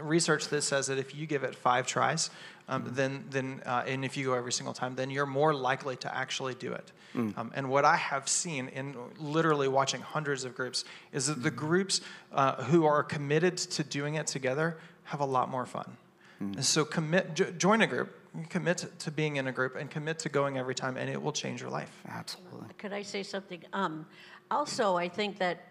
[0.02, 2.32] research that says that if you give it five tries,
[2.68, 5.96] um, then, then uh, and if you go every single time, then you're more likely
[5.98, 6.92] to actually do it.
[7.16, 11.52] Um, and what I have seen in literally watching hundreds of groups is that the
[11.52, 15.98] groups uh, who are committed to doing it together have a lot more fun.
[16.40, 18.16] And so commit, jo- join a group,
[18.50, 21.32] commit to being in a group, and commit to going every time, and it will
[21.32, 21.92] change your life.
[22.08, 22.68] Absolutely.
[22.78, 23.62] Could I say something?
[23.74, 24.06] Um,
[24.52, 25.68] also, I think that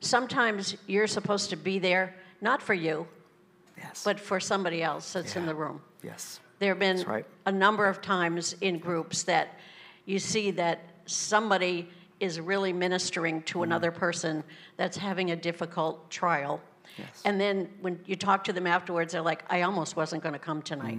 [0.00, 3.06] sometimes you're supposed to be there, not for you,
[3.76, 4.02] Yes.
[4.04, 5.80] but for somebody else that's in the room.
[6.02, 6.40] yes.
[6.58, 7.24] There have been right.
[7.46, 9.58] a number of times in groups that
[10.04, 11.88] you see that somebody
[12.20, 13.62] is really ministering to Mm-hmm.
[13.62, 14.44] another person
[14.76, 16.60] that's having a difficult trial.
[16.98, 17.22] Yes.
[17.24, 20.38] And then when you talk to them afterwards, they're like, I almost wasn't going to
[20.38, 20.98] come tonight.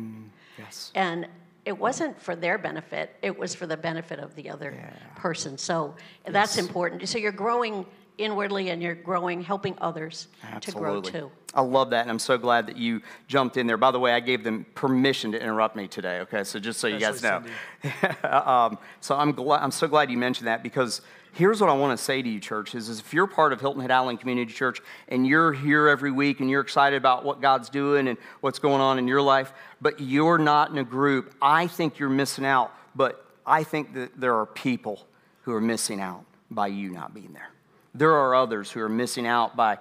[0.58, 0.91] Yes.
[0.95, 1.27] And
[1.65, 4.89] it wasn't for their benefit, it was for the benefit of the other Yeah.
[5.15, 5.58] person.
[5.58, 7.08] So that's important.
[7.08, 7.86] So you're growing
[8.17, 10.27] inwardly and you're growing, helping others
[10.62, 11.32] to grow too.
[11.54, 13.77] I love that, and I'm so glad that you jumped in there.
[13.77, 16.19] By the way, I gave them permission to interrupt me today.
[16.21, 17.43] Okay, so just so you guys know.
[18.23, 19.62] Um, so I'm glad.
[19.62, 21.01] I'm so glad you mentioned that because
[21.33, 23.61] here's what I want to say to you, church: is, is if you're part of
[23.61, 27.41] Hilton Head Island Community Church and you're here every week and you're excited about what
[27.41, 31.33] God's doing and what's going on in your life, but you're not in a group,
[31.41, 32.71] I think you're missing out.
[32.95, 35.05] But I think that there are people
[35.43, 37.49] who are missing out by you not being there.
[37.95, 39.79] There are others who are missing out by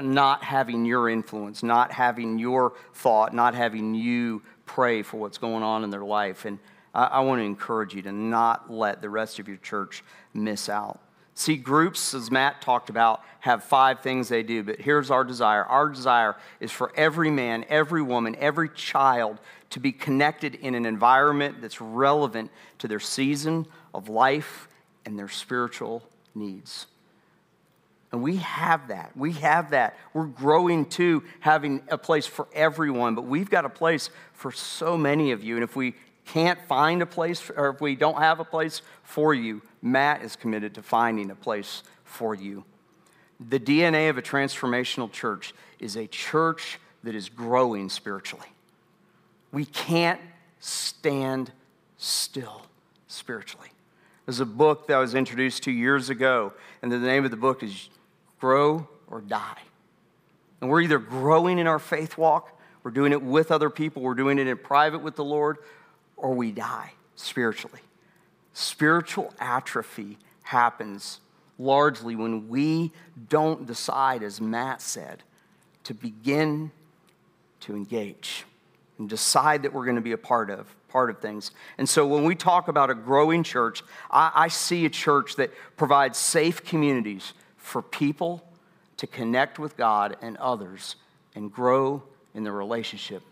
[0.00, 5.62] not having your influence, not having your thought, not having you pray for what's going
[5.62, 6.44] on in their life.
[6.44, 6.58] And
[6.94, 10.02] I, I want to encourage you to not let the rest of your church
[10.32, 11.00] miss out.
[11.36, 15.64] See, groups, as Matt talked about, have five things they do, but here's our desire.
[15.64, 20.86] Our desire is for every man, every woman, every child to be connected in an
[20.86, 24.68] environment that's relevant to their season of life
[25.04, 26.04] and their spiritual
[26.36, 26.86] needs.
[28.12, 29.10] And we have that.
[29.16, 29.98] We have that.
[30.12, 34.96] We're growing to having a place for everyone, but we've got a place for so
[34.96, 35.56] many of you.
[35.56, 35.94] And if we
[36.26, 40.36] can't find a place, or if we don't have a place for you, Matt is
[40.36, 42.64] committed to finding a place for you.
[43.48, 48.46] The DNA of a transformational church is a church that is growing spiritually.
[49.52, 50.20] We can't
[50.60, 51.52] stand
[51.98, 52.62] still
[53.06, 53.68] spiritually.
[54.26, 57.62] There's a book that was introduced to years ago, and the name of the book
[57.62, 57.90] is
[58.40, 59.58] grow or die.
[60.60, 64.14] And we're either growing in our faith walk, we're doing it with other people, we're
[64.14, 65.58] doing it in private with the Lord,
[66.16, 67.80] or we die spiritually.
[68.52, 71.20] Spiritual atrophy happens
[71.58, 72.92] largely when we
[73.28, 75.22] don't decide, as Matt said,
[75.84, 76.70] to begin
[77.60, 78.44] to engage
[78.98, 81.50] and decide that we're going to be a part of part of things.
[81.76, 85.50] And so when we talk about a growing church, I, I see a church that
[85.76, 88.44] provides safe communities for people
[88.98, 90.94] to connect with God and others
[91.34, 93.24] and grow in the relationship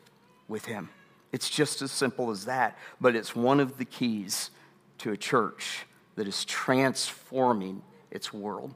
[0.48, 0.88] with Him.
[1.32, 4.50] It's just as simple as that, but it's one of the keys
[4.98, 8.74] to a church that is transforming its world.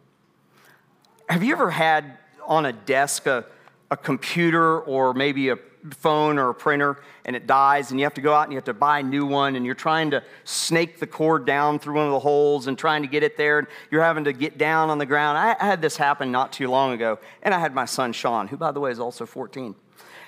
[1.28, 3.44] Have you ever had on a desk a,
[3.90, 5.58] a computer or maybe a
[5.94, 8.56] phone or a printer and it dies and you have to go out and you
[8.56, 11.94] have to buy a new one and you're trying to snake the cord down through
[11.94, 14.58] one of the holes and trying to get it there and you're having to get
[14.58, 15.38] down on the ground.
[15.38, 18.56] I had this happen not too long ago and I had my son Sean, who
[18.56, 19.74] by the way is also 14.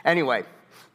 [0.05, 0.45] Anyway,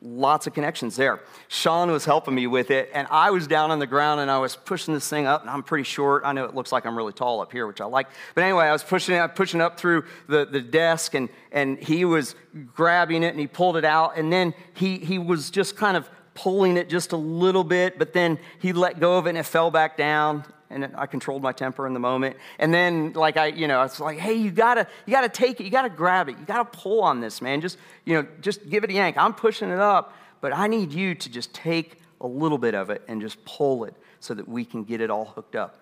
[0.01, 1.21] lots of connections there.
[1.47, 4.39] Sean was helping me with it, and I was down on the ground and I
[4.39, 6.23] was pushing this thing up, and I'm pretty short.
[6.25, 8.07] I know it looks like I'm really tall up here, which I like.
[8.35, 12.05] But anyway, I was pushing it, pushing up through the, the desk, and, and he
[12.05, 12.35] was
[12.75, 16.09] grabbing it and he pulled it out, and then he, he was just kind of
[16.35, 19.43] pulling it just a little bit, but then he let go of it and it
[19.43, 22.37] fell back down and I controlled my temper in the moment.
[22.59, 25.63] And then, like I, you know, it's like, "Hey, you gotta, you gotta take it,
[25.63, 27.61] you gotta grab it, you gotta pull on this, man.
[27.61, 29.17] Just, you know, just give it a yank.
[29.17, 32.89] I'm pushing it up, but I need you to just take a little bit of
[32.89, 35.79] it and just pull it so that we can get it all hooked up."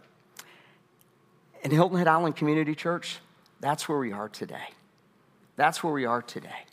[1.64, 3.20] In Hilton Head Island Community Church,
[3.60, 4.70] that's where we are today.
[5.56, 6.66] That's where we are today.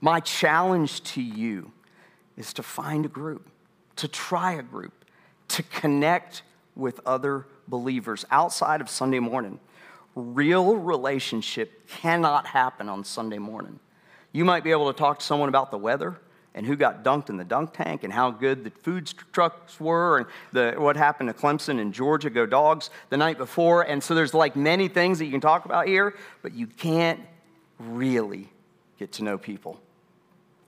[0.00, 1.72] My challenge to you
[2.36, 3.48] is to find a group,
[3.96, 5.04] to try a group,
[5.48, 6.42] to connect
[6.74, 9.58] with other believers outside of Sunday morning.
[10.14, 13.78] Real relationship cannot happen on Sunday morning.
[14.32, 16.18] You might be able to talk to someone about the weather
[16.54, 20.18] and who got dunked in the dunk tank and how good the food trucks were
[20.18, 23.82] and the, what happened to Clemson and Georgia go dogs the night before.
[23.82, 27.20] And so there's like many things that you can talk about here, but you can't
[27.78, 28.50] really
[28.98, 29.80] get to know people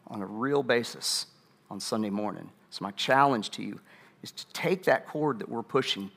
[0.06, 1.26] on a real basis
[1.70, 2.50] on Sunday morning.
[2.70, 3.80] So my challenge to you
[4.24, 6.10] is to take that cord that we're pushing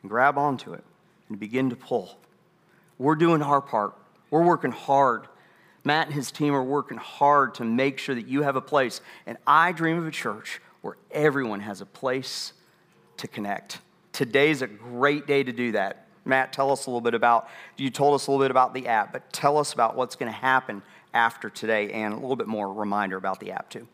[0.00, 0.82] and grab onto it
[1.28, 2.16] and begin to pull.
[2.98, 3.94] We're doing our part.
[4.30, 5.26] We're working hard.
[5.84, 9.02] Matt and his team are working hard to make sure that you have a place.
[9.26, 12.54] And I dream of a church where everyone has a place
[13.18, 13.80] to connect.
[14.12, 16.06] Today's a great day to do that.
[16.24, 18.86] Matt, tell us a little bit about, you told us a little bit about the
[18.88, 20.80] app, but tell us about what's going to happen
[21.12, 23.86] after today and a little bit more reminder about the app too.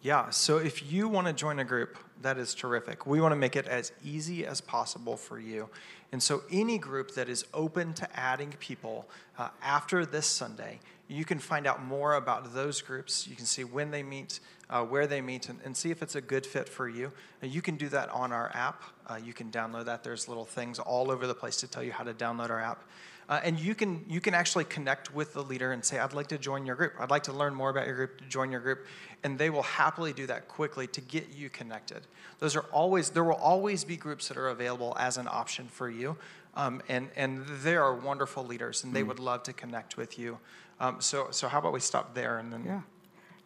[0.00, 3.06] Yeah, so if you want to join a group, that is terrific.
[3.06, 5.68] We want to make it as easy as possible for you.
[6.12, 11.24] And so, any group that is open to adding people uh, after this Sunday, you
[11.24, 13.26] can find out more about those groups.
[13.26, 16.14] You can see when they meet, uh, where they meet, and, and, see if it's
[16.14, 17.12] a good fit for you.
[17.42, 18.82] And you can do that on our app.
[19.06, 20.02] Uh, you can download that.
[20.02, 22.84] There's little things all over the place to tell you how to download our app.
[23.28, 26.26] Uh, and you can you can actually connect with the leader and say, "I'd like
[26.28, 26.94] to join your group.
[26.98, 28.18] I'd like to learn more about your group.
[28.18, 28.86] To join your group,"
[29.22, 32.02] and they will happily do that quickly to get you connected.
[32.38, 35.88] Those are always there will always be groups that are available as an option for
[35.88, 36.16] you,
[36.54, 39.08] um, and and they are wonderful leaders, and they mm.
[39.08, 40.38] would love to connect with you.
[40.78, 42.64] Um, so so how about we stop there and then?
[42.66, 42.80] Yeah,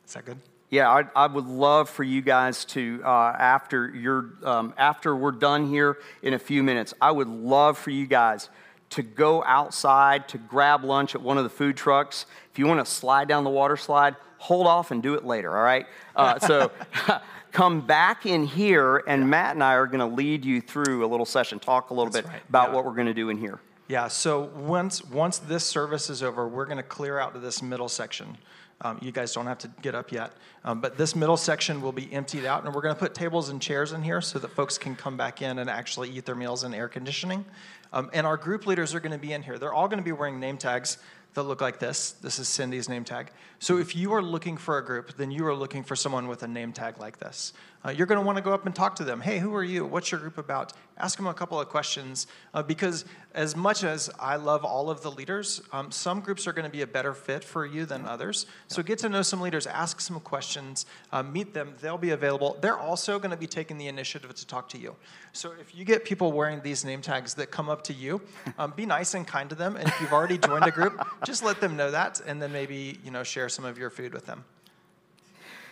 [0.05, 0.39] is that good?
[0.71, 5.31] Yeah, I, I, would love for you guys to uh, after you're um, after we're
[5.31, 6.93] done here in a few minutes.
[7.01, 8.51] I would love for you guys
[8.91, 12.27] to go outside to grab lunch at one of the food trucks.
[12.51, 15.57] If you want to slide down the water slide, hold off and do it later,
[15.57, 15.87] all right?
[16.17, 16.71] Uh, so
[17.53, 19.29] come back in here, and yeah.
[19.29, 22.11] Matt and I are going to lead you through a little session, talk a little
[22.11, 22.43] That's bit right.
[22.49, 22.77] about yeah.
[22.77, 23.61] what we're going to do in here.
[23.89, 27.63] Yeah, so once, once this service is over, we're going to clear out to this
[27.63, 28.37] middle section.
[28.81, 30.33] Um, you guys don't have to get up yet.
[30.65, 33.49] Um, but this middle section will be emptied out, and we're going to put tables
[33.49, 36.37] and chairs in here so that folks can come back in and actually eat their
[36.37, 37.45] meals in air conditioning.
[37.93, 39.59] Um, and our group leaders are going to be in here.
[39.59, 40.99] They're all going to be wearing name tags
[41.35, 42.13] that look like this.
[42.13, 43.31] This is Cindy's name tag.
[43.59, 46.43] So if you are looking for a group, then you are looking for someone with
[46.43, 47.53] a name tag like this.
[47.85, 49.21] Uh, you're going to want to go up and talk to them.
[49.21, 49.85] Hey, who are you?
[49.87, 50.73] What's your group about?
[50.97, 53.05] Ask them a couple of questions uh, because
[53.35, 56.71] as much as I love all of the leaders, um, some groups are going to
[56.71, 58.47] be a better fit for you than others.
[58.67, 61.75] So get to know some leaders, ask some questions, uh, meet them.
[61.81, 62.59] They'll be available.
[62.61, 64.97] They're also going to be taking the initiative to talk to you.
[65.33, 68.21] So if you get people wearing these name tags that come up to you,
[68.59, 69.77] um, be nice and kind to them.
[69.77, 72.99] And if you've already joined a group, just let them know that, and then maybe
[73.05, 74.45] you know share some of your food with them.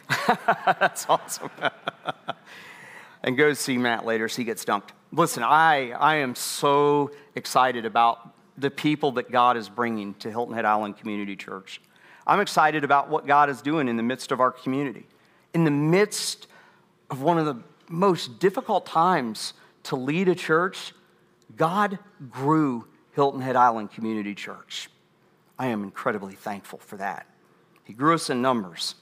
[0.29, 1.51] That's awesome.
[3.23, 4.91] and go see Matt later so he gets dunked.
[5.13, 10.55] Listen, I, I am so excited about the people that God is bringing to Hilton
[10.55, 11.81] Head Island Community Church.
[12.27, 15.07] I'm excited about what God is doing in the midst of our community.
[15.55, 16.49] In the midst
[17.11, 17.57] of one of the
[17.89, 19.55] most difficult times
[19.85, 20.93] to lead a church,
[21.57, 21.99] God
[22.31, 24.91] grew Hilton Head Island Community Church.
[25.59, 27.27] I am incredibly thankful for that.
[27.85, 28.97] He grew us in numbers,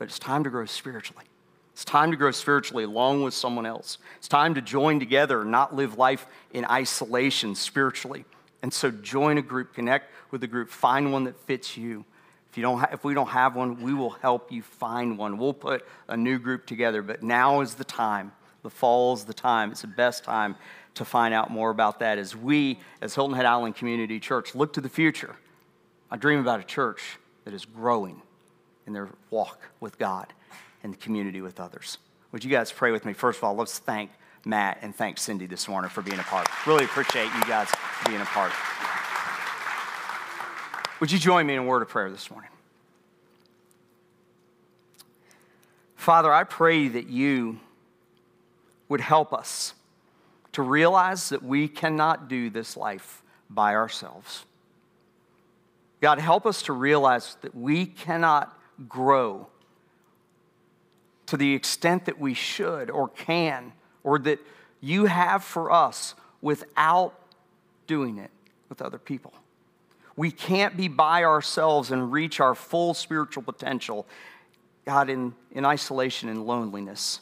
[0.00, 1.26] but it's time to grow spiritually.
[1.74, 3.98] It's time to grow spiritually along with someone else.
[4.16, 8.24] It's time to join together, not live life in isolation spiritually.
[8.62, 12.06] And so join a group, connect with a group, find one that fits you.
[12.50, 15.36] If, you don't ha- if we don't have one, we will help you find one.
[15.36, 18.32] We'll put a new group together, but now is the time.
[18.62, 19.70] The fall is the time.
[19.70, 20.56] It's the best time
[20.94, 24.72] to find out more about that as we, as Hilton Head Island Community Church, look
[24.72, 25.36] to the future.
[26.10, 28.22] I dream about a church that is growing
[28.86, 30.32] in their walk with God
[30.82, 31.98] and the community with others.
[32.32, 33.12] Would you guys pray with me?
[33.12, 34.10] First of all, let's thank
[34.44, 36.48] Matt and thank Cindy this morning for being a part.
[36.66, 37.68] Really appreciate you guys
[38.06, 38.52] being a part.
[41.00, 42.50] Would you join me in a word of prayer this morning?
[45.96, 47.60] Father, I pray that you
[48.88, 49.74] would help us
[50.52, 54.44] to realize that we cannot do this life by ourselves.
[56.00, 58.56] God, help us to realize that we cannot
[58.88, 59.46] grow
[61.26, 63.72] to the extent that we should or can,
[64.02, 64.40] or that
[64.80, 67.14] you have for us without
[67.86, 68.30] doing it
[68.68, 69.32] with other people.
[70.16, 74.06] We can't be by ourselves and reach our full spiritual potential,
[74.84, 77.20] God, in, in isolation and loneliness.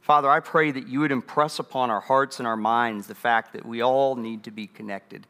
[0.00, 3.52] Father, I pray that you would impress upon our hearts and our minds the fact
[3.52, 5.26] that we all need to be connected,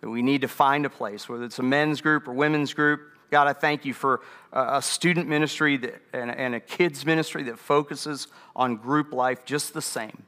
[0.00, 3.02] that we need to find a place, whether it's a men's group or women's group.
[3.34, 4.20] God, I thank you for
[4.52, 9.82] a student ministry that, and, a kids ministry that focuses on group life just the
[9.82, 10.22] same.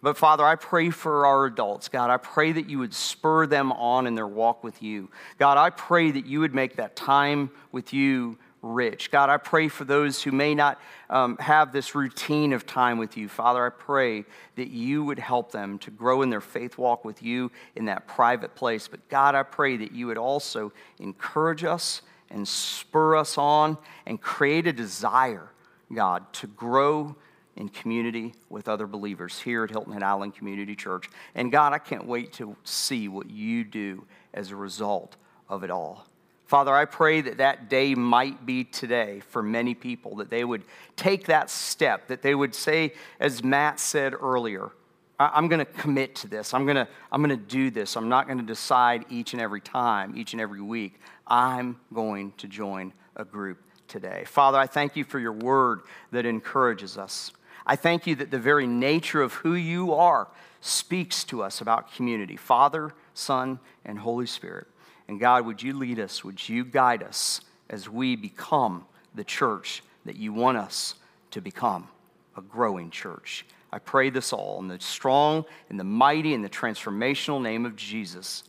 [0.00, 1.88] But Father, I pray for our adults.
[1.88, 5.10] God, I pray that you would spur them on in their walk with you.
[5.38, 9.10] God, I pray that you would make that time with you rich.
[9.10, 13.16] God, I pray for those who may not um, have this routine of time with
[13.16, 13.28] you.
[13.28, 14.24] Father, I pray
[14.54, 18.06] that you would help them to grow in their faith walk with you in that
[18.06, 18.86] private place.
[18.86, 23.76] But God, I pray that you would also encourage us and spur us on
[24.06, 25.50] and create a desire,
[25.92, 27.16] God, to grow
[27.56, 31.10] in community with other believers here at Hilton Head Island Community Church.
[31.34, 35.16] And God, I can't wait to see what you do as a result
[35.48, 36.06] of it all.
[36.46, 40.64] Father, I pray that that day might be today for many people, that they would
[40.96, 44.72] take that step, that they would say, as Matt said earlier,
[45.20, 46.54] I'm going to commit to this.
[46.54, 47.94] I'm going to, I'm going to do this.
[47.94, 50.98] I'm not going to decide each and every time, each and every week.
[51.30, 54.24] I'm going to join a group today.
[54.26, 57.32] Father, I thank you for your word that encourages us.
[57.64, 60.28] I thank you that the very nature of who you are
[60.60, 64.66] speaks to us about community Father, Son, and Holy Spirit.
[65.06, 66.24] And God, would you lead us?
[66.24, 70.96] Would you guide us as we become the church that you want us
[71.30, 71.88] to become
[72.36, 73.46] a growing church?
[73.72, 77.76] I pray this all in the strong, in the mighty, in the transformational name of
[77.76, 78.42] Jesus.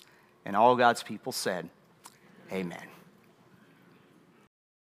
[0.46, 1.70] And all God's people said,
[2.52, 2.91] Amen.